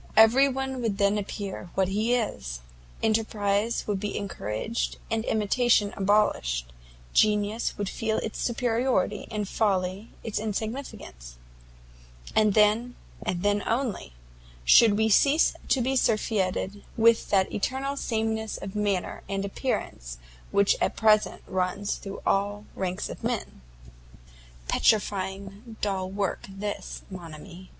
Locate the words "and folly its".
9.29-10.39